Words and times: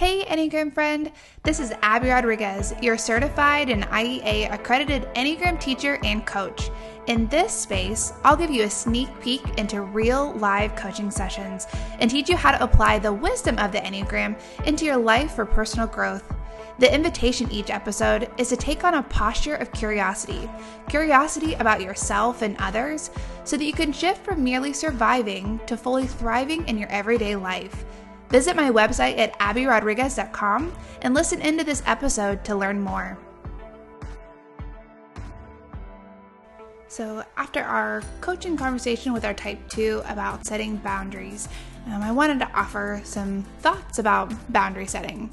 Hey, 0.00 0.24
Enneagram 0.24 0.72
friend. 0.72 1.12
This 1.42 1.60
is 1.60 1.74
Abby 1.82 2.08
Rodriguez, 2.08 2.72
your 2.80 2.96
certified 2.96 3.68
and 3.68 3.84
IEA 3.88 4.50
accredited 4.50 5.06
Enneagram 5.14 5.60
teacher 5.60 5.98
and 6.02 6.24
coach. 6.24 6.70
In 7.06 7.28
this 7.28 7.52
space, 7.52 8.14
I'll 8.24 8.34
give 8.34 8.50
you 8.50 8.62
a 8.62 8.70
sneak 8.70 9.10
peek 9.20 9.42
into 9.58 9.82
real 9.82 10.32
live 10.36 10.74
coaching 10.74 11.10
sessions 11.10 11.66
and 11.98 12.10
teach 12.10 12.30
you 12.30 12.36
how 12.38 12.50
to 12.50 12.64
apply 12.64 12.98
the 12.98 13.12
wisdom 13.12 13.58
of 13.58 13.72
the 13.72 13.80
Enneagram 13.80 14.40
into 14.64 14.86
your 14.86 14.96
life 14.96 15.32
for 15.32 15.44
personal 15.44 15.86
growth. 15.86 16.24
The 16.78 16.94
invitation 16.94 17.52
each 17.52 17.68
episode 17.68 18.30
is 18.38 18.48
to 18.48 18.56
take 18.56 18.84
on 18.84 18.94
a 18.94 19.02
posture 19.02 19.56
of 19.56 19.70
curiosity 19.70 20.48
curiosity 20.88 21.52
about 21.56 21.82
yourself 21.82 22.40
and 22.40 22.56
others, 22.58 23.10
so 23.44 23.58
that 23.58 23.66
you 23.66 23.74
can 23.74 23.92
shift 23.92 24.24
from 24.24 24.42
merely 24.42 24.72
surviving 24.72 25.60
to 25.66 25.76
fully 25.76 26.06
thriving 26.06 26.66
in 26.68 26.78
your 26.78 26.88
everyday 26.88 27.36
life. 27.36 27.84
Visit 28.30 28.54
my 28.54 28.70
website 28.70 29.18
at 29.18 29.36
abbyrodriguez.com 29.40 30.72
and 31.02 31.14
listen 31.14 31.42
into 31.42 31.64
this 31.64 31.82
episode 31.84 32.44
to 32.44 32.54
learn 32.54 32.80
more. 32.80 33.18
So, 36.86 37.24
after 37.36 37.62
our 37.62 38.02
coaching 38.20 38.56
conversation 38.56 39.12
with 39.12 39.24
our 39.24 39.34
type 39.34 39.68
2 39.68 40.02
about 40.06 40.44
setting 40.44 40.76
boundaries, 40.76 41.48
um, 41.86 42.02
I 42.02 42.12
wanted 42.12 42.40
to 42.40 42.50
offer 42.52 43.00
some 43.04 43.42
thoughts 43.60 43.98
about 43.98 44.32
boundary 44.52 44.86
setting. 44.86 45.30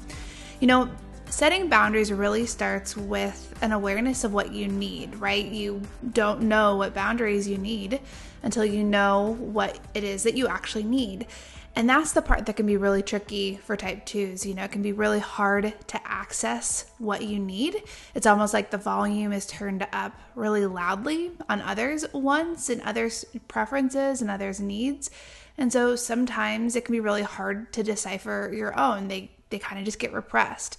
You 0.60 0.66
know, 0.66 0.90
setting 1.30 1.68
boundaries 1.68 2.12
really 2.12 2.46
starts 2.46 2.96
with 2.96 3.56
an 3.60 3.72
awareness 3.72 4.24
of 4.24 4.32
what 4.32 4.52
you 4.52 4.66
need, 4.66 5.16
right? 5.16 5.44
You 5.44 5.82
don't 6.12 6.42
know 6.42 6.76
what 6.76 6.94
boundaries 6.94 7.48
you 7.48 7.58
need 7.58 8.00
until 8.42 8.64
you 8.64 8.84
know 8.84 9.36
what 9.38 9.78
it 9.94 10.04
is 10.04 10.22
that 10.22 10.36
you 10.36 10.48
actually 10.48 10.84
need. 10.84 11.26
And 11.74 11.88
that's 11.88 12.12
the 12.12 12.22
part 12.22 12.46
that 12.46 12.56
can 12.56 12.66
be 12.66 12.76
really 12.76 13.02
tricky 13.02 13.56
for 13.56 13.76
type 13.76 14.04
twos. 14.04 14.44
You 14.44 14.54
know, 14.54 14.64
it 14.64 14.72
can 14.72 14.82
be 14.82 14.92
really 14.92 15.20
hard 15.20 15.74
to 15.88 16.00
access 16.04 16.90
what 16.98 17.22
you 17.22 17.38
need. 17.38 17.82
It's 18.14 18.26
almost 18.26 18.52
like 18.52 18.70
the 18.70 18.78
volume 18.78 19.32
is 19.32 19.46
turned 19.46 19.86
up 19.92 20.12
really 20.34 20.66
loudly 20.66 21.32
on 21.48 21.60
others' 21.62 22.04
wants 22.12 22.68
and 22.68 22.82
others' 22.82 23.24
preferences 23.46 24.20
and 24.20 24.30
others' 24.30 24.60
needs. 24.60 25.10
And 25.56 25.72
so 25.72 25.94
sometimes 25.96 26.74
it 26.74 26.84
can 26.84 26.92
be 26.92 27.00
really 27.00 27.22
hard 27.22 27.72
to 27.74 27.82
decipher 27.82 28.52
your 28.54 28.78
own. 28.78 29.08
They 29.08 29.30
they 29.50 29.58
kind 29.58 29.78
of 29.78 29.84
just 29.84 29.98
get 29.98 30.12
repressed. 30.12 30.78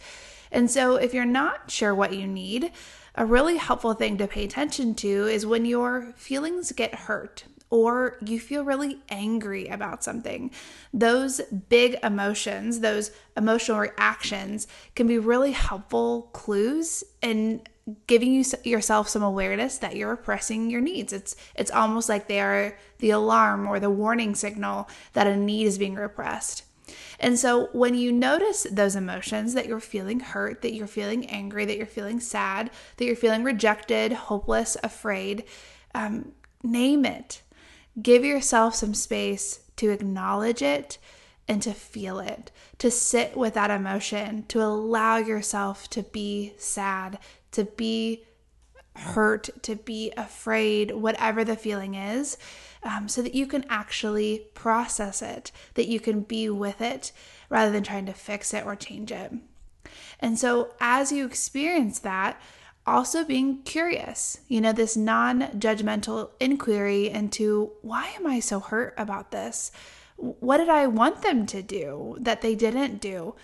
And 0.52 0.70
so 0.70 0.95
if 0.95 1.14
you're 1.14 1.26
not 1.26 1.72
sure 1.72 1.94
what 1.94 2.14
you 2.14 2.28
need, 2.28 2.72
a 3.16 3.26
really 3.26 3.58
helpful 3.58 3.94
thing 3.94 4.17
to 4.17 4.28
pay 4.28 4.45
attention 4.45 4.95
to 4.95 5.28
is 5.28 5.45
when 5.45 5.66
your 5.66 6.14
feelings 6.16 6.72
get 6.72 6.94
hurt 6.94 7.45
or 7.70 8.17
you 8.25 8.39
feel 8.39 8.64
really 8.64 9.00
angry 9.09 9.67
about 9.67 10.03
something. 10.03 10.52
Those 10.94 11.42
big 11.70 11.98
emotions, 12.03 12.80
those 12.80 13.11
emotional 13.38 13.80
reactions 13.80 14.67
can 14.95 15.08
be 15.08 15.20
really 15.20 15.52
helpful 15.52 16.30
clues 16.34 17.03
in 17.22 17.61
giving 18.08 18.34
you 18.34 18.44
yourself 18.64 19.09
some 19.09 19.23
awareness 19.23 19.78
that 19.80 19.95
you're 19.95 20.09
repressing 20.09 20.70
your 20.70 20.81
needs. 20.81 21.14
It's 21.14 21.36
it's 21.56 21.72
almost 21.72 22.09
like 22.09 22.28
they 22.28 22.39
are 22.39 22.78
the 23.00 23.11
alarm 23.11 23.67
or 23.67 23.80
the 23.80 23.89
warning 23.89 24.36
signal 24.36 24.89
that 25.14 25.28
a 25.28 25.36
need 25.36 25.66
is 25.66 25.78
being 25.78 25.95
repressed. 25.95 26.64
And 27.20 27.38
so 27.38 27.67
when 27.73 27.95
you 27.95 28.11
notice 28.11 28.66
those 28.72 28.95
emotions 28.95 29.54
that 29.54 29.67
you're 29.67 29.80
feeling 29.80 30.20
hurt, 30.20 30.61
that 30.61 30.73
you're 30.73 30.88
feeling 30.88 31.26
angry, 31.28 31.66
that 31.66 31.78
you're 31.78 31.86
feeling 31.86 32.20
sad, 32.20 32.72
that 32.98 33.06
you're 33.06 33.16
feeling 33.16 33.44
rejected, 33.44 34.11
hopeless, 34.14 34.78
afraid, 34.83 35.44
um, 35.94 36.31
name 36.64 37.06
it. 37.06 37.42
Give 38.02 38.23
yourself 38.23 38.75
some 38.75 38.94
space 38.94 39.61
to 39.78 39.89
acknowledge 39.89 40.61
it 40.61 40.97
and 41.47 41.61
to 41.64 41.73
feel 41.73 42.19
it, 42.19 42.52
to 42.78 42.92
sit 42.92 43.36
with 43.36 43.55
that 43.55 43.72
emotion, 43.72 44.45
to 44.50 44.61
allow 44.61 45.17
yourself 45.17 45.89
to 45.89 46.03
be 46.03 46.53
sad, 46.58 47.17
to 47.52 47.64
be 47.66 48.23
hurt, 48.95 49.50
to 49.64 49.75
be 49.75 50.11
afraid, 50.15 50.92
whatever 50.92 51.43
the 51.43 51.55
feeling 51.55 51.95
is, 51.95 52.38
um, 52.83 53.08
so 53.08 53.21
that 53.21 53.36
you 53.36 53.48
can 53.48 53.65
actually 53.70 54.45
process 54.54 55.21
it, 55.21 55.52
that 55.73 55.88
you 55.88 55.99
can 55.99 56.21
be 56.21 56.49
with 56.49 56.82
it 56.82 57.11
rather 57.49 57.71
than 57.71 57.83
trying 57.83 58.05
to 58.05 58.14
fix 58.14 58.54
it 58.54 58.65
or 58.65 58.76
change 58.76 59.11
it. 59.11 59.33
And 60.20 60.38
so, 60.38 60.73
as 60.80 61.11
you 61.11 61.26
experience 61.26 61.99
that, 61.99 62.39
also 62.89 63.23
being 63.23 63.61
curious, 63.64 64.39
you 64.48 64.61
know, 64.61 64.72
this 64.72 64.98
non 64.98 65.42
judgmental 65.60 66.32
inquiry 66.39 67.10
into 67.10 67.72
why 67.82 68.08
am 68.17 68.27
I 68.27 68.39
so 68.39 68.60
hurt 68.60 68.94
about 68.98 69.32
this? 69.32 69.72
What 70.17 70.58
did 70.58 70.70
I 70.70 70.88
want 70.88 71.22
them 71.22 71.45
to 71.48 71.61
do 71.61 72.17
that 72.20 72.42
they 72.42 72.55
didn't 72.55 73.00
do? 73.00 73.36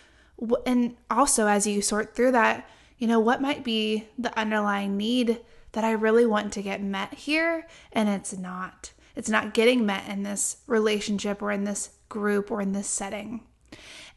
And 0.65 0.97
also, 1.09 1.47
as 1.47 1.65
you 1.65 1.81
sort 1.81 2.15
through 2.15 2.33
that, 2.33 2.69
you 2.97 3.07
know, 3.07 3.19
what 3.19 3.41
might 3.41 3.63
be 3.63 4.07
the 4.17 4.37
underlying 4.37 4.97
need 4.97 5.39
that 5.71 5.83
I 5.83 5.91
really 5.91 6.25
want 6.25 6.53
to 6.53 6.61
get 6.61 6.81
met 6.81 7.13
here 7.13 7.67
and 7.91 8.09
it's 8.09 8.37
not. 8.37 8.91
It's 9.15 9.29
not 9.29 9.53
getting 9.53 9.85
met 9.85 10.07
in 10.09 10.23
this 10.23 10.57
relationship 10.67 11.41
or 11.41 11.51
in 11.51 11.63
this 11.63 11.91
group 12.09 12.51
or 12.51 12.61
in 12.61 12.73
this 12.73 12.87
setting. 12.87 13.41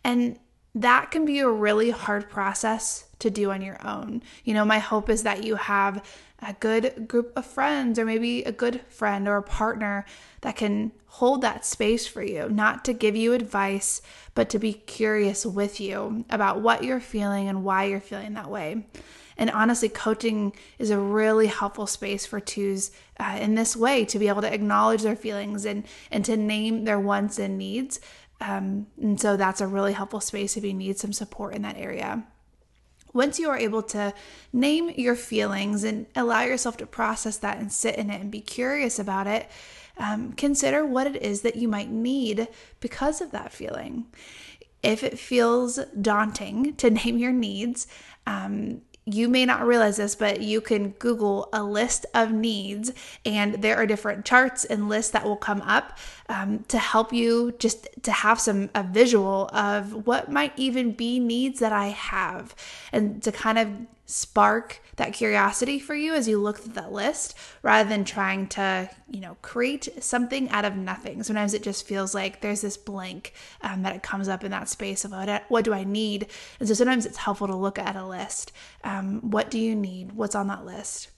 And 0.03 0.39
that 0.83 1.11
can 1.11 1.25
be 1.25 1.41
a 1.41 1.49
really 1.49 1.91
hard 1.91 2.29
process 2.31 3.05
to 3.19 3.31
do 3.31 3.51
on 3.51 3.63
your 3.63 3.85
own. 3.87 4.23
You 4.45 4.55
know, 4.55 4.65
my 4.65 4.79
hope 4.79 5.11
is 5.11 5.25
that 5.25 5.45
you 5.45 5.57
have 5.57 6.05
a 6.41 6.53
good 6.61 7.09
group 7.09 7.33
of 7.37 7.45
friends 7.45 7.99
or 7.99 8.05
maybe 8.05 8.43
a 8.45 8.53
good 8.53 8.81
friend 8.89 9.27
or 9.27 9.37
a 9.37 9.43
partner 9.43 10.07
that 10.43 10.57
can 10.57 10.93
hold 11.07 11.43
that 11.43 11.65
space 11.65 12.07
for 12.07 12.23
you, 12.23 12.49
not 12.49 12.85
to 12.85 12.93
give 12.93 13.17
you 13.17 13.33
advice, 13.33 14.01
but 14.35 14.49
to 14.51 14.59
be 14.59 14.73
curious 14.73 15.45
with 15.45 15.81
you 15.81 16.25
about 16.31 16.61
what 16.61 16.85
you're 16.85 17.01
feeling 17.01 17.49
and 17.49 17.65
why 17.65 17.85
you're 17.85 18.01
feeling 18.01 18.35
that 18.35 18.49
way. 18.49 18.87
And 19.37 19.51
honestly, 19.51 19.89
coaching 19.89 20.53
is 20.79 20.91
a 20.91 20.99
really 20.99 21.47
helpful 21.47 21.87
space 21.87 22.27
for 22.27 22.41
twos 22.41 22.91
uh, 23.19 23.39
in 23.41 23.55
this 23.55 23.77
way 23.77 24.05
to 24.07 24.19
be 24.19 24.29
able 24.29 24.43
to 24.43 24.53
acknowledge 24.53 25.03
their 25.03 25.17
feelings 25.17 25.65
and 25.65 25.85
and 26.11 26.25
to 26.25 26.37
name 26.37 26.85
their 26.85 26.99
wants 26.99 27.39
and 27.39 27.57
needs. 27.57 28.01
Um, 28.41 28.87
and 29.01 29.21
so 29.21 29.37
that's 29.37 29.61
a 29.61 29.67
really 29.67 29.93
helpful 29.93 30.21
space 30.21 30.57
if 30.57 30.65
you 30.65 30.75
need 30.75 30.99
some 30.99 31.13
support 31.13 31.55
in 31.55 31.63
that 31.63 31.77
area. 31.77 32.25
Once 33.13 33.39
you 33.39 33.49
are 33.49 33.59
able 33.59 33.83
to 33.83 34.13
name 34.53 34.91
your 34.91 35.17
feelings 35.17 35.83
and 35.83 36.07
allow 36.15 36.43
yourself 36.43 36.77
to 36.77 36.87
process 36.87 37.39
that 37.39 37.59
and 37.59 37.73
sit 37.73 37.97
in 37.97 38.11
it 38.11 38.21
and 38.21 38.31
be 38.31 38.41
curious 38.41 38.99
about 38.99 39.27
it, 39.27 39.49
um, 39.97 40.33
consider 40.33 40.85
what 40.87 41.07
it 41.07 41.21
is 41.23 41.41
that 41.41 41.57
you 41.57 41.69
might 41.69 41.91
need 41.91 42.47
because 42.81 43.21
of 43.21 43.33
that 43.33 43.53
feeling. 43.53 44.07
If 44.83 45.03
it 45.03 45.19
feels 45.19 45.81
daunting 46.01 46.77
to 46.77 46.91
name 47.05 47.19
your 47.19 47.33
needs, 47.33 47.89
um, 48.27 48.83
you 49.15 49.29
may 49.29 49.47
not 49.47 49.67
realize 49.67 49.97
this, 49.97 50.15
but 50.15 50.41
you 50.41 50.61
can 50.61 50.91
Google 50.91 51.49
a 51.53 51.63
list 51.63 52.07
of 52.15 52.33
needs, 52.33 52.93
and 53.25 53.55
there 53.63 53.77
are 53.77 53.87
different 53.87 54.25
charts 54.25 54.65
and 54.65 54.89
lists 54.89 55.13
that 55.13 55.25
will 55.25 55.37
come 55.37 55.63
up 55.63 55.99
um, 56.29 56.65
to 56.69 56.79
help 56.79 57.13
you 57.13 57.53
just 57.59 57.89
to 58.03 58.13
have 58.13 58.41
some 58.41 58.71
a 58.75 58.83
visual 58.83 59.49
of 59.53 60.07
what 60.07 60.31
might 60.31 60.53
even 60.57 60.93
be 60.93 61.19
needs 61.19 61.61
that 61.61 61.73
I 61.73 61.89
have, 61.89 62.55
and 62.93 63.23
to 63.23 63.33
kind 63.33 63.59
of 63.59 63.69
spark 64.11 64.81
that 64.97 65.13
curiosity 65.13 65.79
for 65.79 65.95
you 65.95 66.15
as 66.15 66.27
you 66.27 66.41
look 66.41 66.59
at 66.61 66.75
that 66.75 66.91
list 66.91 67.35
rather 67.63 67.87
than 67.87 68.07
trying 68.07 68.47
to 68.47 68.89
you 69.07 69.21
know 69.21 69.37
create 69.43 70.03
something 70.03 70.49
out 70.49 70.65
of 70.65 70.75
nothing. 70.75 71.23
Sometimes 71.23 71.53
it 71.53 71.63
just 71.63 71.87
feels 71.87 72.15
like 72.15 72.41
there's 72.41 72.63
this 72.63 72.79
blank 72.79 73.35
um, 73.61 73.83
that 73.83 73.95
it 73.95 74.03
comes 74.03 74.27
up 74.27 74.43
in 74.43 74.51
that 74.51 74.69
space 74.69 75.05
of 75.05 75.11
what, 75.13 75.45
what 75.49 75.65
do 75.65 75.75
i 75.75 75.85
need? 75.85 76.27
And 76.59 76.67
so 76.67 76.75
sometimes 76.75 77.05
it's 77.05 77.19
helpful 77.19 77.47
to 77.49 77.55
look 77.55 77.79
at 77.79 77.97
a 77.97 78.07
list. 78.07 78.51
Um, 78.83 79.21
what 79.31 79.51
do 79.51 79.59
you 79.59 79.75
need? 79.75 80.13
What's 80.13 80.35
on 80.35 80.49
that 80.49 80.65
list? 80.65 81.11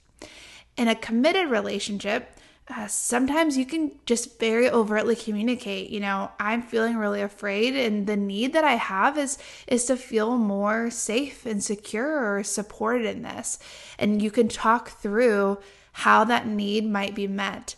In 0.77 0.89
a 0.89 0.97
committed 0.97 1.49
relationship 1.49 2.40
uh, 2.71 2.87
sometimes 2.87 3.57
you 3.57 3.67
can 3.67 3.93
just 4.07 4.39
very 4.39 4.71
overtly 4.71 5.17
communicate 5.17 5.91
you 5.91 6.01
know 6.01 6.31
i'm 6.39 6.63
feeling 6.63 6.97
really 6.97 7.21
afraid 7.21 7.75
and 7.75 8.07
the 8.07 8.17
need 8.17 8.53
that 8.53 8.65
i 8.65 8.75
have 8.75 9.19
is 9.19 9.39
is 9.67 9.85
to 9.85 9.97
feel 9.97 10.37
more 10.37 10.91
safe 10.91 11.47
and 11.47 11.63
secure 11.63 12.35
or 12.35 12.43
supported 12.43 13.07
in 13.07 13.23
this. 13.23 13.59
And 13.99 14.23
you 14.23 14.31
can 14.31 14.49
talk 14.49 14.91
through 14.91 15.59
how 15.93 16.25
that 16.25 16.47
need 16.47 16.85
might 16.85 17.15
be 17.15 17.27
met. 17.27 17.77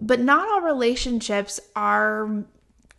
But 0.00 0.20
not 0.20 0.48
all 0.48 0.62
relationships 0.62 1.60
are 1.76 2.44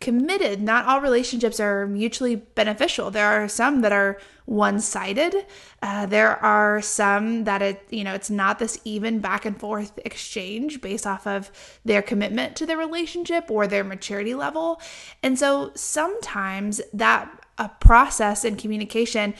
committed. 0.02 0.60
Not 0.60 0.84
all 0.84 1.00
relationships 1.00 1.60
are 1.60 1.86
mutually 1.86 2.34
beneficial. 2.34 3.12
There 3.12 3.28
are 3.28 3.48
some 3.48 3.82
that 3.82 3.92
are 3.92 4.18
one-sided. 4.46 5.46
Uh, 5.80 6.06
there 6.06 6.36
are 6.44 6.82
some 6.82 7.44
that 7.44 7.62
it, 7.62 7.86
you 7.88 8.02
know, 8.02 8.12
it's 8.12 8.28
not 8.28 8.58
this 8.58 8.80
even 8.84 9.20
back 9.20 9.44
and 9.44 9.58
forth 9.58 9.96
exchange 10.04 10.80
based 10.80 11.06
off 11.06 11.24
of 11.24 11.52
their 11.84 12.02
commitment 12.02 12.56
to 12.56 12.66
the 12.66 12.76
relationship 12.76 13.48
or 13.48 13.68
their 13.68 13.84
maturity 13.84 14.34
level. 14.34 14.80
And 15.22 15.38
so 15.38 15.70
sometimes 15.76 16.80
that 16.92 17.30
a 17.56 17.68
process 17.68 18.44
and 18.44 18.58
communication, 18.58 19.34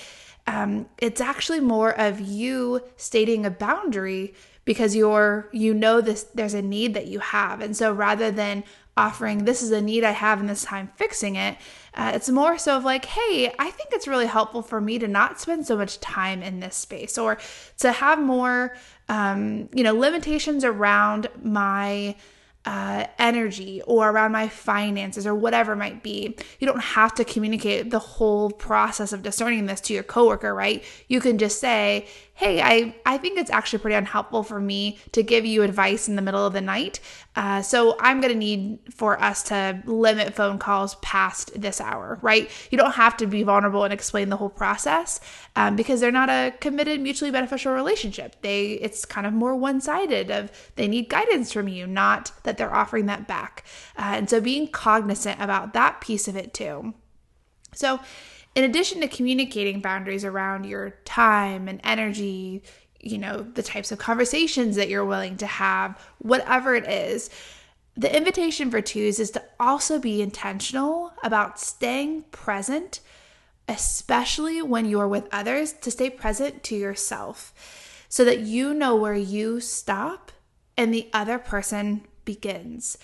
um, 0.47 0.87
it's 0.99 1.20
actually 1.20 1.58
more 1.58 1.91
of 1.99 2.20
you 2.20 2.82
stating 2.97 3.44
a 3.44 3.50
boundary 3.50 4.32
because 4.65 4.94
you're 4.94 5.49
you 5.53 5.75
know 5.75 6.00
this 6.00 6.25
there's 6.35 6.55
a 6.55 6.62
need 6.62 6.94
that 6.94 7.06
you 7.06 7.19
have 7.19 7.61
and 7.61 7.76
so 7.76 7.93
rather 7.93 8.31
than 8.31 8.62
offering 8.97 9.44
this 9.44 9.62
is 9.62 9.71
a 9.71 9.81
need 9.81 10.05
I 10.05 10.11
have 10.11 10.41
and 10.41 10.49
this 10.49 10.65
time 10.65 10.91
fixing 10.97 11.37
it. 11.37 11.56
Uh, 11.94 12.12
it's 12.15 12.29
more 12.29 12.59
so 12.59 12.77
of 12.77 12.85
like, 12.85 13.05
hey, 13.05 13.55
I 13.59 13.71
think 13.71 13.91
it's 13.93 14.09
really 14.09 14.27
helpful 14.27 14.62
for 14.62 14.81
me 14.81 14.99
to 14.99 15.09
not 15.09 15.41
spend 15.41 15.67
so 15.67 15.77
much 15.77 16.00
time 16.00 16.43
in 16.43 16.61
this 16.61 16.77
space 16.77 17.17
or 17.19 17.39
to 17.79 17.93
have 17.93 18.19
more, 18.19 18.77
um, 19.09 19.69
you 19.75 19.83
know, 19.83 19.94
limitations 19.94 20.65
around 20.65 21.29
my 21.43 22.17
uh, 22.65 23.06
energy 23.19 23.83
or 23.87 24.11
around 24.11 24.31
my 24.31 24.49
finances 24.49 25.27
or 25.27 25.35
whatever 25.35 25.75
might 25.75 26.03
be. 26.03 26.37
You 26.61 26.67
don't 26.67 26.81
have 26.81 27.15
to 27.15 27.25
communicate 27.25 27.91
the 27.91 27.99
whole 27.99 28.50
process 28.50 29.12
of 29.12 29.23
discerning 29.23 29.67
this 29.67 29.81
to 29.83 29.94
your 29.94 30.05
coworker, 30.05 30.55
right? 30.55 30.85
You 31.09 31.21
can 31.21 31.39
just 31.39 31.61
say, 31.61 32.06
hey, 32.34 32.62
I, 32.62 32.94
I 33.05 33.19
think 33.19 33.38
it's 33.38 33.50
actually 33.50 33.81
pretty 33.81 33.94
unhelpful 33.94 34.43
for 34.43 34.58
me 34.58 34.99
to 35.12 35.23
give 35.23 35.44
you 35.44 35.62
advice 35.62 36.08
in 36.08 36.17
the 36.17 36.23
middle 36.23 36.44
of 36.44 36.52
the 36.52 36.61
night. 36.61 36.99
Uh, 37.37 37.62
so 37.62 37.96
I'm 38.00 38.20
going 38.20 38.32
to 38.32 38.38
need 38.38 38.79
for 38.90 39.20
us 39.23 39.43
to 39.44 39.82
limit 39.84 40.34
phone 40.34 40.58
calls 40.58 40.94
past 40.96 41.61
this 41.61 41.81
hour, 41.81 42.19
right? 42.23 42.50
You 42.70 42.79
don't 42.79 42.93
have 42.93 43.17
to 43.19 43.26
be 43.26 43.43
vulnerable 43.43 43.84
and 43.84 43.93
explain 43.93 44.31
the 44.31 44.37
whole 44.37 44.49
process 44.49 45.20
um, 45.56 45.76
because 45.76 46.00
they're 46.00 46.11
not 46.11 46.31
a 46.31 46.55
committed, 46.61 47.00
mutually 47.00 47.31
beneficial 47.31 47.75
relationship. 47.75 48.40
They 48.40 48.73
It's 48.73 49.05
kind 49.05 49.26
of 49.26 49.32
more 49.32 49.55
one 49.55 49.81
sided 49.81 50.31
of 50.31 50.50
they 50.76 50.88
need 50.88 51.11
guidance 51.11 51.52
from 51.52 51.69
you, 51.69 51.87
not 51.87 52.32
that 52.44 52.56
they're 52.56 52.75
offering 52.75 53.06
that 53.06 53.29
back. 53.29 53.64
Uh, 53.96 54.14
and 54.17 54.31
so 54.31 54.40
being 54.40 54.69
cognizant 54.69 55.40
about 55.40 55.75
that 55.75 56.00
piece 56.00 56.29
of 56.29 56.37
it 56.37 56.55
too. 56.55 56.94
So, 57.75 58.00
in 58.55 58.65
addition 58.65 59.01
to 59.01 59.09
communicating 59.09 59.81
boundaries 59.81 60.25
around 60.25 60.65
your 60.65 60.91
time 61.05 61.69
and 61.69 61.81
energy, 61.85 62.63
you 63.01 63.19
know, 63.19 63.43
the 63.43 63.63
types 63.63 63.91
of 63.93 63.99
conversations 63.99 64.77
that 64.77 64.89
you're 64.89 65.05
willing 65.05 65.37
to 65.39 65.47
have, 65.47 65.99
whatever 66.19 66.75
it 66.75 66.89
is, 66.89 67.31
the 67.97 68.15
invitation 68.15 68.71
for 68.71 68.81
twos 68.81 69.19
is 69.19 69.31
to 69.33 69.43
also 69.61 69.99
be 69.99 70.23
intentional 70.23 71.13
about 71.23 71.61
staying 71.61 72.23
present, 72.31 73.01
especially 73.69 74.63
when 74.63 74.87
you're 74.87 75.09
with 75.09 75.29
others, 75.33 75.73
to 75.75 75.91
stay 75.91 76.09
present 76.09 76.63
to 76.65 76.77
yourself 76.77 77.53
so 78.09 78.25
that 78.25 78.41
you 78.41 78.75
know 78.75 78.95
where 78.95 79.15
you 79.15 79.61
stop 79.61 80.33
and 80.77 80.93
the 80.93 81.09
other 81.13 81.39
person 81.39 82.07
begins. 82.25 82.99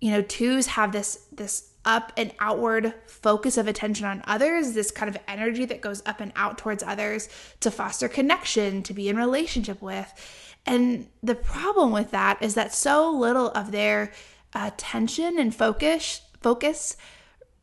You 0.00 0.10
know, 0.10 0.22
twos 0.22 0.68
have 0.68 0.92
this 0.92 1.26
this 1.32 1.70
up 1.84 2.12
and 2.16 2.32
outward 2.40 2.94
focus 3.06 3.56
of 3.56 3.66
attention 3.66 4.06
on 4.06 4.22
others, 4.26 4.72
this 4.72 4.90
kind 4.90 5.08
of 5.08 5.20
energy 5.28 5.64
that 5.64 5.80
goes 5.80 6.02
up 6.06 6.20
and 6.20 6.32
out 6.36 6.58
towards 6.58 6.82
others 6.82 7.28
to 7.60 7.70
foster 7.70 8.08
connection, 8.08 8.82
to 8.82 8.94
be 8.94 9.08
in 9.08 9.16
relationship 9.16 9.80
with. 9.82 10.12
And 10.66 11.08
the 11.22 11.34
problem 11.34 11.92
with 11.92 12.10
that 12.12 12.42
is 12.42 12.54
that 12.54 12.74
so 12.74 13.10
little 13.10 13.50
of 13.50 13.70
their 13.70 14.12
uh, 14.54 14.70
attention 14.72 15.38
and 15.38 15.54
focus 15.54 16.20
focus 16.40 16.96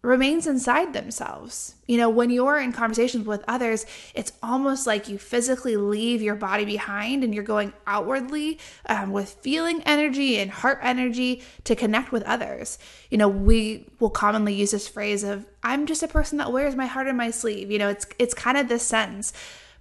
remains 0.01 0.47
inside 0.47 0.93
themselves. 0.93 1.75
You 1.85 1.97
know, 1.97 2.09
when 2.09 2.31
you're 2.31 2.57
in 2.57 2.73
conversations 2.73 3.27
with 3.27 3.43
others, 3.47 3.85
it's 4.15 4.31
almost 4.41 4.87
like 4.87 5.07
you 5.07 5.19
physically 5.19 5.77
leave 5.77 6.23
your 6.23 6.35
body 6.35 6.65
behind 6.65 7.23
and 7.23 7.35
you're 7.35 7.43
going 7.43 7.73
outwardly 7.85 8.57
um, 8.87 9.11
with 9.11 9.37
feeling 9.41 9.83
energy 9.85 10.39
and 10.39 10.49
heart 10.49 10.79
energy 10.81 11.43
to 11.65 11.75
connect 11.75 12.11
with 12.11 12.23
others. 12.23 12.79
You 13.11 13.19
know, 13.19 13.27
we 13.27 13.89
will 13.99 14.09
commonly 14.09 14.55
use 14.55 14.71
this 14.71 14.87
phrase 14.87 15.23
of 15.23 15.45
"I'm 15.61 15.85
just 15.85 16.01
a 16.01 16.07
person 16.07 16.39
that 16.39 16.51
wears 16.51 16.75
my 16.75 16.87
heart 16.87 17.07
on 17.07 17.17
my 17.17 17.29
sleeve." 17.29 17.69
You 17.69 17.77
know, 17.77 17.89
it's 17.89 18.07
it's 18.17 18.33
kind 18.33 18.57
of 18.57 18.69
this 18.69 18.83
sense, 18.83 19.33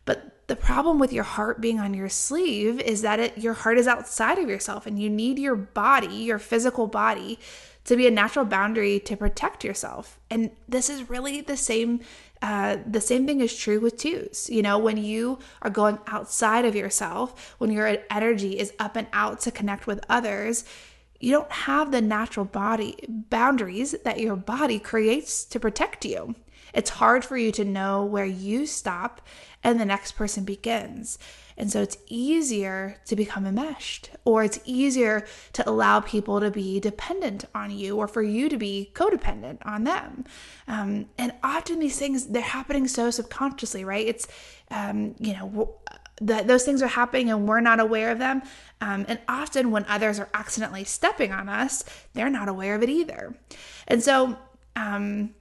but 0.04 0.46
the 0.48 0.56
problem 0.56 0.98
with 0.98 1.12
your 1.14 1.24
heart 1.24 1.60
being 1.60 1.78
on 1.78 1.94
your 1.94 2.08
sleeve 2.10 2.80
is 2.80 3.00
that 3.02 3.20
it 3.20 3.38
your 3.38 3.54
heart 3.54 3.78
is 3.78 3.86
outside 3.86 4.36
of 4.36 4.50
yourself 4.50 4.84
and 4.84 4.98
you 4.98 5.08
need 5.08 5.38
your 5.38 5.56
body, 5.56 6.08
your 6.08 6.38
physical 6.38 6.86
body 6.86 7.38
to 7.90 7.96
be 7.96 8.06
a 8.06 8.10
natural 8.10 8.44
boundary 8.44 9.00
to 9.00 9.16
protect 9.16 9.64
yourself. 9.64 10.20
And 10.30 10.52
this 10.68 10.88
is 10.88 11.10
really 11.10 11.40
the 11.40 11.56
same 11.56 12.00
uh, 12.40 12.78
the 12.86 13.00
same 13.00 13.26
thing 13.26 13.40
is 13.40 13.54
true 13.54 13.80
with 13.80 13.98
twos. 13.98 14.48
You 14.48 14.62
know, 14.62 14.78
when 14.78 14.96
you 14.96 15.40
are 15.60 15.70
going 15.70 15.98
outside 16.06 16.64
of 16.64 16.76
yourself, 16.76 17.56
when 17.58 17.70
your 17.70 17.98
energy 18.08 18.58
is 18.58 18.72
up 18.78 18.94
and 18.96 19.08
out 19.12 19.40
to 19.40 19.50
connect 19.50 19.88
with 19.88 20.04
others, 20.08 20.64
you 21.18 21.32
don't 21.32 21.50
have 21.50 21.90
the 21.90 22.00
natural 22.00 22.46
body 22.46 22.96
boundaries 23.08 23.94
that 24.04 24.20
your 24.20 24.36
body 24.36 24.78
creates 24.78 25.44
to 25.46 25.58
protect 25.58 26.04
you. 26.04 26.36
It's 26.72 26.90
hard 26.90 27.24
for 27.24 27.36
you 27.36 27.50
to 27.52 27.64
know 27.64 28.04
where 28.04 28.24
you 28.24 28.66
stop 28.66 29.20
and 29.64 29.80
the 29.80 29.84
next 29.84 30.12
person 30.12 30.44
begins. 30.44 31.18
And 31.60 31.70
so 31.70 31.82
it's 31.82 31.98
easier 32.06 32.96
to 33.04 33.14
become 33.14 33.44
enmeshed, 33.44 34.08
or 34.24 34.42
it's 34.42 34.58
easier 34.64 35.26
to 35.52 35.68
allow 35.68 36.00
people 36.00 36.40
to 36.40 36.50
be 36.50 36.80
dependent 36.80 37.44
on 37.54 37.70
you, 37.70 37.98
or 37.98 38.08
for 38.08 38.22
you 38.22 38.48
to 38.48 38.56
be 38.56 38.90
codependent 38.94 39.58
on 39.66 39.84
them. 39.84 40.24
Um, 40.66 41.10
and 41.18 41.34
often 41.44 41.78
these 41.78 41.98
things, 41.98 42.28
they're 42.28 42.40
happening 42.40 42.88
so 42.88 43.10
subconsciously, 43.10 43.84
right? 43.84 44.06
It's, 44.06 44.26
um, 44.70 45.14
you 45.18 45.34
know, 45.34 45.74
that 46.22 46.46
those 46.46 46.64
things 46.64 46.80
are 46.80 46.86
happening 46.86 47.28
and 47.30 47.46
we're 47.46 47.60
not 47.60 47.78
aware 47.78 48.10
of 48.10 48.18
them. 48.18 48.40
Um, 48.80 49.04
and 49.06 49.18
often 49.28 49.70
when 49.70 49.84
others 49.86 50.18
are 50.18 50.30
accidentally 50.32 50.84
stepping 50.84 51.30
on 51.30 51.50
us, 51.50 51.84
they're 52.14 52.30
not 52.30 52.48
aware 52.48 52.74
of 52.74 52.82
it 52.82 52.88
either. 52.88 53.34
And 53.86 54.02
so, 54.02 54.38
um, 54.76 55.34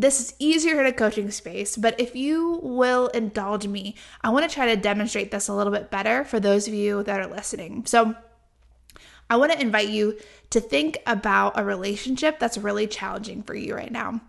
this 0.00 0.20
is 0.20 0.34
easier 0.38 0.80
in 0.80 0.86
a 0.86 0.92
coaching 0.92 1.30
space, 1.32 1.76
but 1.76 1.98
if 1.98 2.14
you 2.14 2.60
will 2.62 3.08
indulge 3.08 3.66
me, 3.66 3.96
I 4.22 4.30
want 4.30 4.48
to 4.48 4.54
try 4.54 4.66
to 4.66 4.80
demonstrate 4.80 5.32
this 5.32 5.48
a 5.48 5.54
little 5.54 5.72
bit 5.72 5.90
better 5.90 6.24
for 6.24 6.38
those 6.38 6.68
of 6.68 6.74
you 6.74 7.02
that 7.02 7.20
are 7.20 7.26
listening. 7.26 7.84
So, 7.84 8.14
I 9.30 9.36
want 9.36 9.52
to 9.52 9.60
invite 9.60 9.88
you 9.88 10.16
to 10.50 10.60
think 10.60 10.98
about 11.06 11.58
a 11.58 11.64
relationship 11.64 12.38
that's 12.38 12.56
really 12.56 12.86
challenging 12.86 13.42
for 13.42 13.54
you 13.54 13.74
right 13.74 13.92
now. 13.92 14.22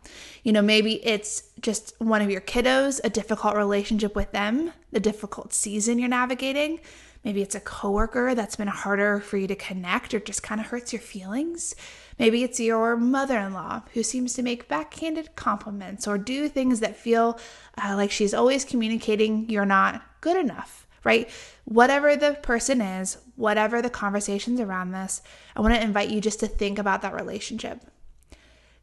You 0.44 0.51
know, 0.51 0.62
maybe 0.62 1.06
it's 1.06 1.44
just 1.62 1.94
one 2.00 2.21
of 2.21 2.30
your 2.30 2.42
kiddos, 2.42 3.00
a 3.04 3.10
difficult 3.10 3.56
relationship 3.56 4.13
with 4.13 4.31
them, 4.33 4.74
the 4.92 5.00
difficult 5.00 5.54
season 5.54 6.00
you're 6.00 6.10
navigating. 6.10 6.81
Maybe 7.24 7.42
it's 7.42 7.56
a 7.56 7.62
coworker 7.62 8.36
that's 8.36 8.57
been 8.57 8.68
harder 8.68 9.19
for 9.21 9.38
you 9.38 9.48
to 9.48 9.56
connect 9.56 10.13
or 10.13 10.19
just 10.19 10.44
kind 10.44 10.60
of 10.60 10.68
hurts 10.68 10.92
your 10.92 11.01
feelings. 11.01 11.75
Maybe 12.19 12.44
it's 12.44 12.60
your 12.60 12.98
mother 12.98 13.39
in 13.39 13.54
law 13.54 13.83
who 13.94 14.04
seems 14.04 14.33
to 14.33 14.44
make 14.44 14.68
backhanded 14.68 15.36
compliments 15.36 16.06
or 16.06 16.18
do 16.18 16.50
things 16.50 16.81
that 16.81 16.98
feel 16.98 17.39
uh, 17.81 17.95
like 17.95 18.12
she's 18.12 18.33
always 18.33 18.66
communicating 18.66 19.50
you're 19.50 19.66
not 19.66 20.04
good 20.19 20.36
enough, 20.36 20.86
right? 21.06 21.30
Whatever 21.63 22.18
the 22.18 22.33
person 22.44 22.81
is, 22.81 23.18
whatever 23.38 23.81
the 23.81 23.89
conversations 23.89 24.60
around 24.60 24.92
this, 24.92 25.21
I 25.56 25.62
want 25.62 25.74
to 25.74 25.81
invite 25.81 26.10
you 26.10 26.19
just 26.19 26.42
to 26.42 26.48
think 26.48 26.77
about 26.77 27.01
that 27.04 27.16
relationship. 27.16 27.81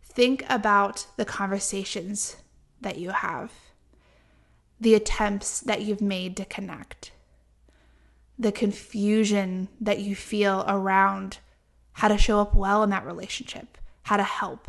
Think 0.02 0.42
about 0.48 1.06
the 1.18 1.26
conversations 1.26 2.36
that 2.80 2.96
you 2.96 3.10
have, 3.10 3.52
the 4.80 4.94
attempts 4.94 5.60
that 5.60 5.82
you've 5.82 6.00
made 6.00 6.38
to 6.38 6.46
connect 6.46 7.12
the 8.38 8.52
confusion 8.52 9.68
that 9.80 10.00
you 10.00 10.14
feel 10.14 10.64
around 10.68 11.38
how 11.96 12.08
to 12.08 12.18
show 12.18 12.40
up 12.40 12.54
well 12.54 12.82
in 12.82 12.90
that 12.90 13.06
relationship, 13.06 13.78
how 14.02 14.18
to 14.18 14.22
help. 14.22 14.68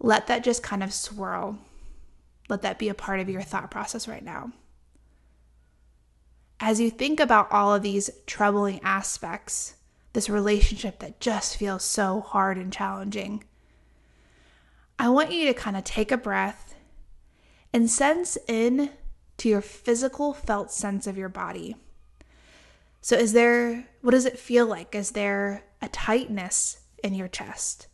Let 0.00 0.26
that 0.28 0.42
just 0.42 0.62
kind 0.62 0.82
of 0.82 0.94
swirl. 0.94 1.58
Let 2.48 2.62
that 2.62 2.78
be 2.78 2.88
a 2.88 2.94
part 2.94 3.20
of 3.20 3.28
your 3.28 3.42
thought 3.42 3.70
process 3.70 4.08
right 4.08 4.24
now. 4.24 4.52
As 6.58 6.80
you 6.80 6.90
think 6.90 7.20
about 7.20 7.52
all 7.52 7.74
of 7.74 7.82
these 7.82 8.08
troubling 8.26 8.80
aspects, 8.82 9.74
this 10.14 10.30
relationship 10.30 11.00
that 11.00 11.20
just 11.20 11.58
feels 11.58 11.84
so 11.84 12.20
hard 12.20 12.56
and 12.56 12.72
challenging, 12.72 13.44
I 14.98 15.10
want 15.10 15.32
you 15.32 15.44
to 15.46 15.54
kind 15.54 15.76
of 15.76 15.84
take 15.84 16.10
a 16.10 16.16
breath 16.16 16.74
and 17.74 17.90
sense 17.90 18.38
in 18.48 18.88
to 19.36 19.50
your 19.50 19.60
physical 19.60 20.32
felt 20.32 20.72
sense 20.72 21.06
of 21.06 21.18
your 21.18 21.28
body. 21.28 21.76
So, 23.04 23.16
is 23.16 23.34
there, 23.34 23.86
what 24.00 24.12
does 24.12 24.24
it 24.24 24.38
feel 24.38 24.64
like? 24.64 24.94
Is 24.94 25.10
there 25.10 25.62
a 25.82 25.88
tightness 25.90 26.78
in 27.02 27.12
your 27.12 27.28
chest? 27.28 27.86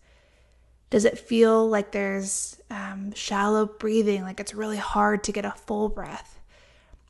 Does 0.89 1.05
it 1.05 1.19
feel 1.19 1.69
like 1.69 1.91
there's 1.91 2.61
um, 2.71 3.13
shallow 3.17 3.67
breathing, 3.67 4.23
like 4.23 4.39
it's 4.39 4.55
really 4.55 4.77
hard 4.77 5.25
to 5.25 5.33
get 5.33 5.45
a 5.45 5.51
full 5.51 5.89
breath? 5.89 6.39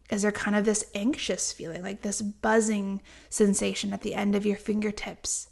Is 0.08 0.22
there 0.22 0.32
kind 0.32 0.56
of 0.56 0.64
this 0.64 0.86
anxious 0.94 1.52
feeling, 1.52 1.82
like 1.82 2.00
this 2.00 2.22
buzzing 2.22 3.02
sensation 3.28 3.92
at 3.92 4.00
the 4.00 4.14
end 4.14 4.34
of 4.34 4.46
your 4.46 4.56
fingertips? 4.56 5.48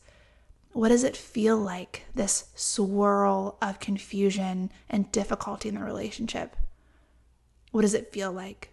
What 0.72 0.88
does 0.88 1.04
it 1.04 1.18
feel 1.18 1.58
like, 1.58 2.06
this 2.14 2.48
swirl 2.54 3.58
of 3.60 3.78
confusion 3.78 4.72
and 4.88 5.12
difficulty 5.12 5.68
in 5.68 5.74
the 5.74 5.84
relationship? 5.84 6.56
What 7.72 7.82
does 7.82 7.92
it 7.92 8.10
feel 8.10 8.32
like? 8.32 8.70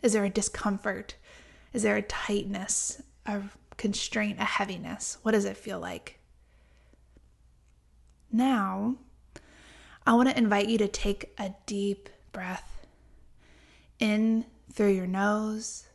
Is 0.00 0.14
there 0.14 0.24
a 0.24 0.30
discomfort? 0.30 1.16
Is 1.72 1.82
there 1.82 1.96
a 1.96 2.02
tightness, 2.02 3.02
a 3.26 3.42
constraint, 3.76 4.38
a 4.40 4.44
heaviness? 4.44 5.18
What 5.22 5.32
does 5.32 5.44
it 5.44 5.56
feel 5.56 5.78
like? 5.80 6.18
Now, 8.32 8.96
I 10.06 10.14
want 10.14 10.28
to 10.30 10.38
invite 10.38 10.68
you 10.68 10.78
to 10.78 10.88
take 10.88 11.32
a 11.38 11.54
deep 11.66 12.08
breath 12.32 12.86
in 13.98 14.44
through 14.72 14.92
your 14.92 15.06
nose 15.06 15.86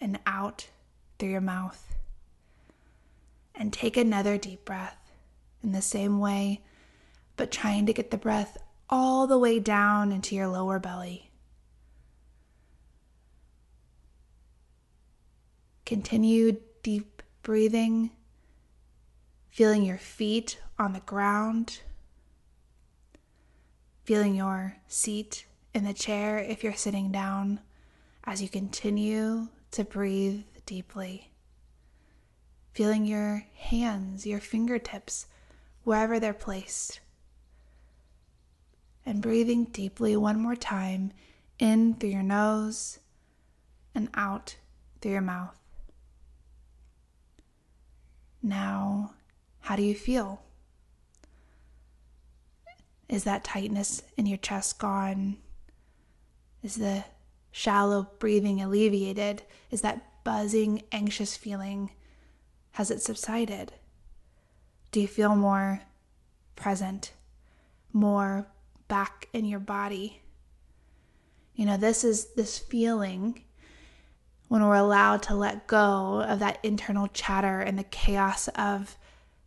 and 0.00 0.18
out 0.26 0.68
through 1.18 1.30
your 1.30 1.40
mouth. 1.40 1.94
and 3.54 3.72
take 3.72 3.96
another 3.96 4.36
deep 4.36 4.64
breath 4.64 5.12
in 5.62 5.72
the 5.72 5.82
same 5.82 6.18
way, 6.18 6.60
but 7.36 7.50
trying 7.50 7.86
to 7.86 7.92
get 7.92 8.10
the 8.10 8.16
breath 8.16 8.58
all 8.90 9.26
the 9.26 9.38
way 9.38 9.58
down 9.60 10.12
into 10.12 10.34
your 10.34 10.48
lower 10.48 10.78
belly. 10.78 11.30
Continue 15.94 16.56
deep 16.82 17.22
breathing, 17.44 18.10
feeling 19.52 19.84
your 19.84 19.96
feet 19.96 20.58
on 20.76 20.92
the 20.92 20.98
ground, 20.98 21.82
feeling 24.02 24.34
your 24.34 24.78
seat 24.88 25.46
in 25.72 25.84
the 25.84 25.94
chair 25.94 26.36
if 26.40 26.64
you're 26.64 26.72
sitting 26.74 27.12
down 27.12 27.60
as 28.24 28.42
you 28.42 28.48
continue 28.48 29.46
to 29.70 29.84
breathe 29.84 30.42
deeply. 30.66 31.30
Feeling 32.72 33.06
your 33.06 33.46
hands, 33.54 34.26
your 34.26 34.40
fingertips, 34.40 35.28
wherever 35.84 36.18
they're 36.18 36.34
placed. 36.34 36.98
And 39.06 39.22
breathing 39.22 39.66
deeply 39.66 40.16
one 40.16 40.40
more 40.40 40.56
time 40.56 41.12
in 41.60 41.94
through 41.94 42.10
your 42.10 42.24
nose 42.24 42.98
and 43.94 44.08
out 44.14 44.56
through 45.00 45.12
your 45.12 45.20
mouth. 45.20 45.63
Now, 48.44 49.14
how 49.60 49.74
do 49.74 49.82
you 49.82 49.94
feel? 49.94 50.42
Is 53.08 53.24
that 53.24 53.42
tightness 53.42 54.02
in 54.18 54.26
your 54.26 54.36
chest 54.36 54.78
gone? 54.78 55.38
Is 56.62 56.74
the 56.74 57.04
shallow 57.52 58.10
breathing 58.18 58.60
alleviated? 58.60 59.44
Is 59.70 59.80
that 59.80 60.24
buzzing, 60.24 60.82
anxious 60.92 61.38
feeling, 61.38 61.90
has 62.72 62.90
it 62.90 63.00
subsided? 63.00 63.72
Do 64.92 65.00
you 65.00 65.08
feel 65.08 65.34
more 65.34 65.80
present, 66.54 67.12
more 67.94 68.46
back 68.88 69.30
in 69.32 69.46
your 69.46 69.58
body? 69.58 70.20
You 71.54 71.64
know, 71.64 71.78
this 71.78 72.04
is 72.04 72.26
this 72.34 72.58
feeling 72.58 73.42
when 74.48 74.62
we're 74.62 74.74
allowed 74.74 75.22
to 75.24 75.34
let 75.34 75.66
go 75.66 76.20
of 76.20 76.38
that 76.38 76.58
internal 76.62 77.08
chatter 77.08 77.60
and 77.60 77.78
the 77.78 77.84
chaos 77.84 78.48
of 78.48 78.96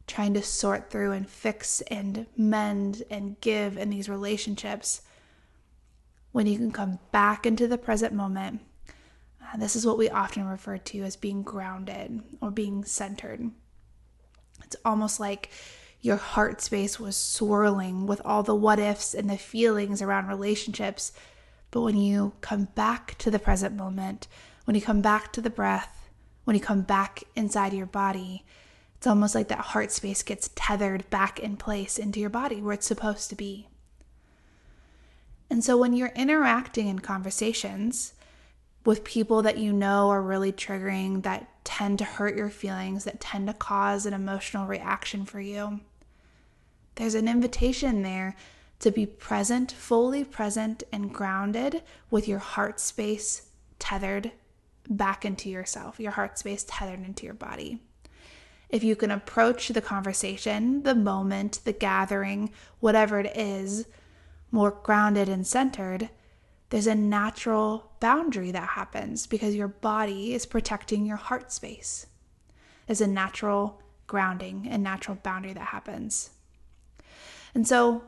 trying 0.07 0.33
to 0.33 0.41
sort 0.41 0.89
through 0.89 1.11
and 1.11 1.29
fix 1.29 1.81
and 1.81 2.25
mend 2.35 3.03
and 3.09 3.39
give 3.41 3.77
in 3.77 3.89
these 3.89 4.09
relationships 4.09 5.01
when 6.31 6.47
you 6.47 6.57
can 6.57 6.71
come 6.71 6.99
back 7.11 7.45
into 7.45 7.67
the 7.67 7.77
present 7.77 8.13
moment. 8.13 8.61
Uh, 9.41 9.57
this 9.57 9.75
is 9.75 9.85
what 9.85 9.97
we 9.97 10.09
often 10.09 10.45
refer 10.45 10.77
to 10.77 11.03
as 11.03 11.15
being 11.15 11.43
grounded 11.43 12.21
or 12.41 12.51
being 12.51 12.83
centered. 12.83 13.49
It's 14.63 14.75
almost 14.83 15.19
like 15.19 15.49
your 16.01 16.17
heart 16.17 16.61
space 16.61 16.99
was 16.99 17.15
swirling 17.15 18.05
with 18.05 18.21
all 18.23 18.43
the 18.43 18.55
what 18.55 18.79
ifs 18.79 19.13
and 19.13 19.29
the 19.29 19.37
feelings 19.37 20.01
around 20.01 20.27
relationships. 20.27 21.11
But 21.71 21.81
when 21.81 21.97
you 21.97 22.33
come 22.41 22.65
back 22.75 23.17
to 23.19 23.31
the 23.31 23.39
present 23.39 23.75
moment, 23.75 24.27
when 24.67 24.75
you 24.75 24.81
come 24.81 24.99
back 24.99 25.31
to 25.31 25.39
the 25.39 25.49
breath, 25.49 26.09
when 26.43 26.53
you 26.53 26.61
come 26.61 26.81
back 26.81 27.23
inside 27.37 27.71
your 27.71 27.85
body, 27.85 28.43
it's 28.97 29.07
almost 29.07 29.33
like 29.33 29.47
that 29.47 29.59
heart 29.59 29.93
space 29.93 30.21
gets 30.23 30.49
tethered 30.55 31.09
back 31.09 31.39
in 31.39 31.55
place 31.55 31.97
into 31.97 32.19
your 32.19 32.29
body 32.29 32.61
where 32.61 32.73
it's 32.73 32.85
supposed 32.85 33.29
to 33.29 33.35
be. 33.35 33.69
And 35.49 35.63
so 35.63 35.77
when 35.77 35.93
you're 35.93 36.11
interacting 36.17 36.89
in 36.89 36.99
conversations 36.99 38.11
with 38.83 39.05
people 39.05 39.41
that 39.41 39.57
you 39.57 39.71
know 39.71 40.09
are 40.09 40.21
really 40.21 40.51
triggering, 40.51 41.23
that 41.23 41.47
tend 41.63 41.97
to 41.99 42.03
hurt 42.03 42.35
your 42.35 42.49
feelings, 42.49 43.05
that 43.05 43.21
tend 43.21 43.47
to 43.47 43.53
cause 43.53 44.05
an 44.05 44.13
emotional 44.13 44.67
reaction 44.67 45.23
for 45.23 45.39
you, 45.39 45.79
there's 46.95 47.15
an 47.15 47.29
invitation 47.29 48.01
there 48.01 48.35
to 48.81 48.91
be 48.91 49.05
present, 49.05 49.71
fully 49.71 50.25
present 50.25 50.83
and 50.91 51.13
grounded 51.13 51.83
with 52.11 52.27
your 52.27 52.39
heart 52.39 52.81
space 52.81 53.43
tethered 53.79 54.33
back 54.89 55.25
into 55.25 55.49
yourself, 55.49 55.99
your 55.99 56.11
heart 56.11 56.37
space 56.37 56.65
tethered 56.67 57.05
into 57.05 57.25
your 57.25 57.33
body. 57.33 57.81
If 58.69 58.83
you 58.83 58.95
can 58.95 59.11
approach 59.11 59.69
the 59.69 59.81
conversation, 59.81 60.83
the 60.83 60.95
moment, 60.95 61.61
the 61.63 61.73
gathering, 61.73 62.51
whatever 62.79 63.19
it 63.19 63.37
is, 63.37 63.87
more 64.51 64.71
grounded 64.71 65.29
and 65.29 65.45
centered, 65.47 66.09
there's 66.69 66.87
a 66.87 66.95
natural 66.95 67.91
boundary 67.99 68.51
that 68.51 68.69
happens 68.69 69.25
because 69.25 69.55
your 69.55 69.69
body 69.69 70.33
is 70.33 70.45
protecting 70.45 71.05
your 71.05 71.17
heart 71.17 71.51
space. 71.51 72.07
There's 72.85 73.01
a 73.01 73.07
natural 73.07 73.81
grounding 74.05 74.67
and 74.69 74.83
natural 74.83 75.17
boundary 75.21 75.53
that 75.53 75.67
happens. 75.67 76.31
And 77.53 77.67
so, 77.67 78.03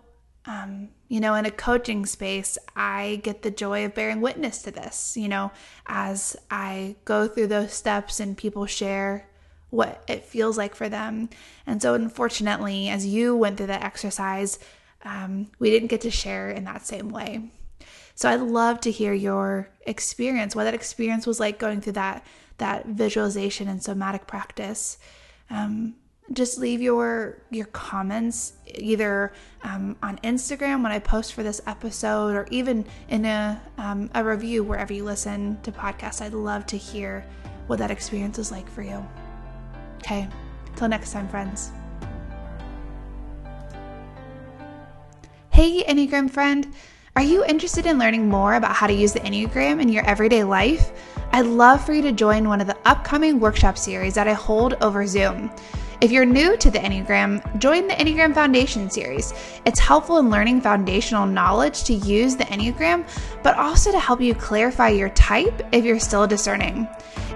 um, 0.50 0.90
you 1.10 1.20
know, 1.20 1.36
in 1.36 1.46
a 1.46 1.52
coaching 1.52 2.08
space, 2.08 2.58
I 2.76 3.22
get 3.24 3.44
the 3.44 3.52
joy 3.52 3.86
of 3.86 3.94
bearing 3.94 4.20
witness 4.20 4.64
to 4.64 4.72
this, 4.72 5.16
you 5.16 5.28
know, 5.28 5.52
as 5.86 6.36
I 6.50 6.96
go 7.06 7.28
through 7.28 7.48
those 7.48 7.72
steps 7.72 8.20
and 8.20 8.36
people 8.36 8.66
share 8.66 9.30
what 9.70 10.04
it 10.08 10.26
feels 10.26 10.58
like 10.58 10.74
for 10.74 10.90
them. 10.90 11.30
And 11.68 11.80
so, 11.80 11.94
unfortunately, 11.94 12.90
as 12.90 13.06
you 13.06 13.36
went 13.36 13.58
through 13.58 13.68
that 13.68 13.84
exercise, 13.84 14.58
um, 15.06 15.52
we 15.60 15.70
didn't 15.70 15.90
get 15.90 16.02
to 16.02 16.12
share 16.12 16.50
in 16.50 16.64
that 16.64 16.84
same 16.84 17.10
way. 17.10 17.52
So 18.16 18.28
I'd 18.28 18.42
love 18.42 18.82
to 18.82 18.92
hear 18.92 19.14
your 19.14 19.70
experience, 19.84 20.56
what 20.56 20.64
that 20.64 20.74
experience 20.74 21.28
was 21.28 21.40
like 21.40 21.60
going 21.60 21.80
through 21.80 21.94
that 21.94 22.26
that 22.58 22.88
visualization 22.88 23.68
and 23.68 23.84
somatic 23.84 24.26
practice. 24.26 24.98
Um, 25.52 25.96
just 26.34 26.60
leave 26.60 26.82
your 26.82 27.38
your 27.50 27.66
comments 27.68 28.54
either 28.68 29.34
um, 29.64 29.98
on 30.04 30.18
Instagram 30.20 30.84
when 30.84 30.92
I 30.92 31.00
post 31.00 31.34
for 31.34 31.44
this 31.44 31.62
episode, 31.66 32.36
or 32.36 32.48
even 32.52 32.86
in 33.08 33.26
a 33.26 33.62
um, 33.78 34.10
a 34.14 34.24
review 34.24 34.64
wherever 34.64 34.94
you 34.94 35.04
listen 35.04 35.60
to 35.64 35.72
podcasts. 35.72 36.22
I'd 36.22 36.34
love 36.34 36.66
to 36.68 36.78
hear 36.78 37.26
what 37.68 37.80
that 37.80 37.92
experience 37.92 38.38
was 38.38 38.52
like 38.52 38.70
for 38.70 38.82
you. 38.82 39.06
Okay, 39.98 40.28
till 40.76 40.88
next 40.88 41.12
time, 41.12 41.28
friends. 41.28 41.72
Hey, 45.52 45.84
Enneagram 45.84 46.30
friend. 46.30 46.74
Are 47.16 47.24
you 47.24 47.44
interested 47.44 47.86
in 47.86 48.00
learning 48.00 48.30
more 48.30 48.54
about 48.54 48.76
how 48.76 48.88
to 48.88 48.94
use 48.94 49.12
the 49.12 49.20
Enneagram 49.20 49.82
in 49.82 49.90
your 49.90 50.06
everyday 50.06 50.44
life? 50.44 50.92
I'd 51.34 51.48
love 51.48 51.86
for 51.86 51.92
you 51.92 52.02
to 52.04 52.14
join 52.14 52.48
one 52.48 52.62
of 52.62 52.68
the 52.68 52.78
upcoming 52.86 53.40
workshop 53.40 53.78
series 53.78 54.14
that 54.14 54.28
I 54.28 54.34
hold 54.34 54.76
over 54.76 55.06
Zoom. 55.06 55.52
If 56.02 56.14
you're 56.14 56.26
new 56.26 56.56
to 56.56 56.72
the 56.72 56.80
Enneagram, 56.80 57.60
join 57.60 57.86
the 57.86 57.94
Enneagram 57.94 58.34
Foundation 58.34 58.90
series. 58.90 59.34
It's 59.66 59.82
helpful 59.82 60.20
in 60.20 60.30
learning 60.30 60.62
foundational 60.62 61.26
knowledge 61.26 61.84
to 61.84 61.94
use 61.94 62.38
the 62.38 62.46
Enneagram, 62.46 63.06
but 63.44 63.58
also 63.58 63.92
to 63.92 64.00
help 64.00 64.22
you 64.22 64.34
clarify 64.34 64.88
your 64.88 65.10
type 65.10 65.62
if 65.74 65.84
you're 65.84 66.00
still 66.00 66.26
discerning. 66.26 66.88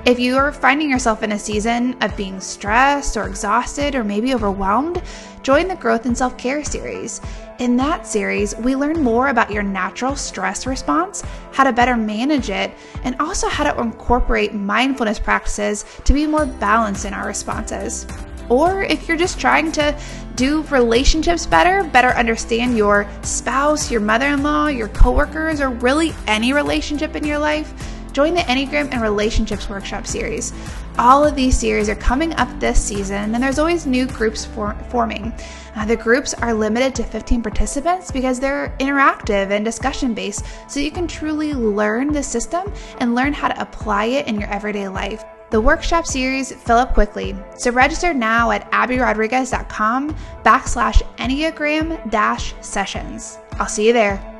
If 0.05 0.17
you 0.17 0.37
are 0.37 0.53
finding 0.53 0.89
yourself 0.89 1.23
in 1.23 1.33
a 1.33 1.39
season 1.39 2.01
of 2.01 2.15
being 2.15 2.39
stressed 2.39 3.17
or 3.17 3.27
exhausted 3.27 3.95
or 3.95 4.05
maybe 4.05 4.33
overwhelmed, 4.33 5.01
join 5.41 5.67
the 5.67 5.75
Growth 5.75 6.05
and 6.05 6.17
Self 6.17 6.37
Care 6.37 6.63
series. 6.63 7.19
In 7.59 7.75
that 7.75 8.07
series, 8.07 8.55
we 8.55 8.77
learn 8.77 9.03
more 9.03 9.27
about 9.27 9.51
your 9.51 9.63
natural 9.63 10.15
stress 10.15 10.65
response, 10.65 11.21
how 11.51 11.65
to 11.65 11.73
better 11.73 11.97
manage 11.97 12.49
it, 12.49 12.71
and 13.03 13.17
also 13.19 13.49
how 13.49 13.69
to 13.69 13.81
incorporate 13.81 14.53
mindfulness 14.53 15.19
practices 15.19 15.83
to 16.05 16.13
be 16.13 16.25
more 16.25 16.45
balanced 16.45 17.03
in 17.03 17.13
our 17.13 17.27
responses. 17.27 18.07
Or 18.49 18.83
if 18.83 19.07
you're 19.07 19.17
just 19.17 19.39
trying 19.39 19.71
to 19.73 19.97
do 20.35 20.63
relationships 20.63 21.45
better, 21.45 21.83
better 21.83 22.09
understand 22.09 22.77
your 22.77 23.07
spouse, 23.21 23.91
your 23.91 24.01
mother 24.01 24.27
in 24.27 24.43
law, 24.43 24.67
your 24.67 24.87
coworkers, 24.89 25.61
or 25.61 25.69
really 25.69 26.13
any 26.27 26.53
relationship 26.53 27.15
in 27.15 27.23
your 27.23 27.37
life, 27.37 27.73
join 28.13 28.35
the 28.35 28.41
Enneagram 28.41 28.91
and 28.91 29.01
Relationships 29.01 29.69
Workshop 29.69 30.05
series. 30.05 30.53
All 30.99 31.25
of 31.25 31.35
these 31.35 31.57
series 31.57 31.89
are 31.89 31.95
coming 31.95 32.33
up 32.33 32.47
this 32.59 32.83
season, 32.83 33.33
and 33.33 33.43
there's 33.43 33.57
always 33.57 33.87
new 33.87 34.05
groups 34.05 34.45
for- 34.45 34.75
forming. 34.89 35.33
Uh, 35.75 35.85
the 35.85 35.95
groups 35.95 36.35
are 36.35 36.53
limited 36.53 36.93
to 36.95 37.03
15 37.03 37.41
participants 37.41 38.11
because 38.11 38.39
they're 38.39 38.75
interactive 38.79 39.49
and 39.49 39.65
discussion 39.65 40.13
based, 40.13 40.45
so 40.67 40.79
you 40.79 40.91
can 40.91 41.07
truly 41.07 41.53
learn 41.53 42.13
the 42.13 42.21
system 42.21 42.71
and 42.99 43.15
learn 43.15 43.33
how 43.33 43.47
to 43.47 43.59
apply 43.59 44.05
it 44.05 44.27
in 44.27 44.39
your 44.39 44.49
everyday 44.49 44.87
life. 44.87 45.23
The 45.53 45.61
workshop 45.61 46.07
series 46.07 46.51
fill 46.51 46.77
up 46.77 46.95
quickly, 46.95 47.35
so 47.55 47.69
register 47.69 48.11
now 48.11 48.49
at 48.49 48.71
abbyrodriguez.com 48.71 50.15
backslash 50.43 51.03
enneagram 51.17 52.09
dash 52.09 52.55
sessions. 52.61 53.37
I'll 53.59 53.67
see 53.67 53.85
you 53.85 53.93
there. 53.93 54.32